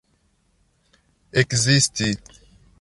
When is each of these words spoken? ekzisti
ekzisti 1.39 2.09